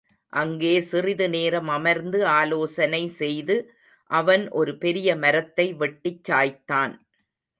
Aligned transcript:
அங்கே 0.33 0.81
சிறிது 0.81 1.29
நேரம் 1.29 1.67
அமர்ந்து 1.67 2.19
ஆலோசனை 2.25 3.07
செய்து, 3.19 3.57
அவன் 4.11 4.49
ஒரு 4.51 4.77
பெரிய 4.77 5.15
மரத்ததை, 5.15 5.67
வெட்டிச் 5.75 6.23
சாய்த்தான். 6.23 6.95